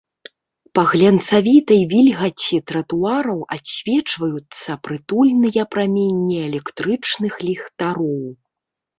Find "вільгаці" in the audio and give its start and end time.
1.91-2.57